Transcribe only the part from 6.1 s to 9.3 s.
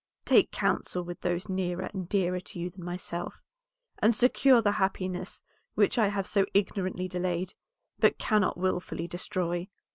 so ignorantly delayed, but cannot wilfully